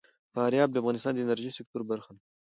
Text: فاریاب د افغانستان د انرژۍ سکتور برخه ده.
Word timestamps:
فاریاب 0.33 0.69
د 0.71 0.75
افغانستان 0.81 1.13
د 1.13 1.19
انرژۍ 1.23 1.51
سکتور 1.57 1.81
برخه 1.91 2.11
ده. 2.15 2.21